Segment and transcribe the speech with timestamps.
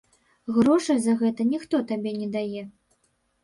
[0.55, 2.61] Грошай за гэта ніхто табе не дае.